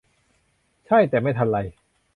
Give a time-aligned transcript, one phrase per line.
[0.87, 1.57] ใช่ แต่ไม่ทันไร